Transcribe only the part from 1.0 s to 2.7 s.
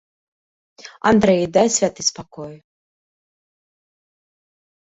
Андрэй, дай святы спакой.